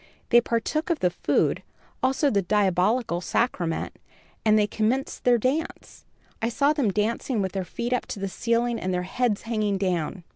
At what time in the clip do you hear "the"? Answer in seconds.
0.97-1.11, 2.31-2.41, 8.19-8.27